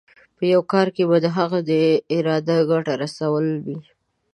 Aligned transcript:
په 0.37 0.43
یو 0.53 0.61
کار 0.71 0.87
کې 0.95 1.03
به 1.09 1.17
د 1.25 1.27
هغوی 1.37 1.85
اراده 2.15 2.57
ګټه 2.71 2.93
رسول 3.03 3.45
وي. 3.65 3.79